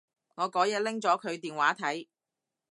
[0.33, 2.07] 我嗰日拎咗佢電話睇